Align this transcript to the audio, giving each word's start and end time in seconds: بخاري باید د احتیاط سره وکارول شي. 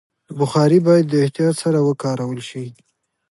بخاري 0.39 0.79
باید 0.87 1.05
د 1.09 1.13
احتیاط 1.23 1.55
سره 1.63 1.79
وکارول 1.87 2.39
شي. 2.49 2.65